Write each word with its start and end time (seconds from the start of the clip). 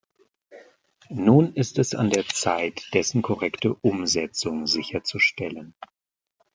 Nun 1.09 1.53
ist 1.53 1.77
es 1.77 1.93
an 1.93 2.09
der 2.09 2.25
Zeit, 2.25 2.89
dessen 2.95 3.21
korrekte 3.21 3.75
Umsetzung 3.75 4.65
sicherzustellen. 4.65 5.75